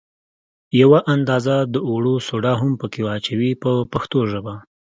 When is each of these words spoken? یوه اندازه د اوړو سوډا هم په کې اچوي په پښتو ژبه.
یوه 0.81 0.99
اندازه 1.13 1.55
د 1.73 1.75
اوړو 1.87 2.15
سوډا 2.27 2.53
هم 2.61 2.71
په 2.81 2.85
کې 2.93 3.01
اچوي 3.15 3.51
په 3.63 3.71
پښتو 3.93 4.19
ژبه. 4.31 4.53